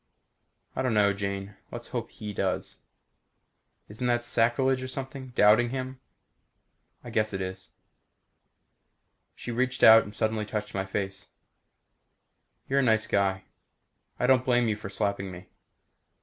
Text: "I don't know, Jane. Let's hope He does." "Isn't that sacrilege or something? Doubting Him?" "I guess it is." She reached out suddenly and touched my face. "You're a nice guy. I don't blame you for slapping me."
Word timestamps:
"I 0.75 0.81
don't 0.81 0.95
know, 0.95 1.13
Jane. 1.13 1.57
Let's 1.69 1.89
hope 1.89 2.09
He 2.09 2.33
does." 2.33 2.77
"Isn't 3.87 4.07
that 4.07 4.23
sacrilege 4.23 4.81
or 4.81 4.87
something? 4.87 5.27
Doubting 5.35 5.69
Him?" 5.69 5.99
"I 7.03 7.11
guess 7.11 7.33
it 7.33 7.39
is." 7.39 7.69
She 9.35 9.51
reached 9.51 9.83
out 9.83 10.11
suddenly 10.15 10.39
and 10.41 10.49
touched 10.49 10.73
my 10.73 10.85
face. 10.87 11.27
"You're 12.67 12.79
a 12.79 12.81
nice 12.81 13.05
guy. 13.05 13.43
I 14.19 14.25
don't 14.25 14.43
blame 14.43 14.67
you 14.67 14.75
for 14.75 14.89
slapping 14.89 15.29
me." 15.31 15.49